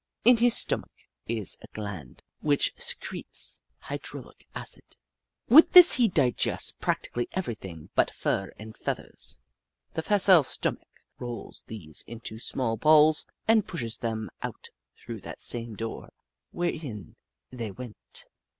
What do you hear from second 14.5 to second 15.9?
of Clever Beasts out through that same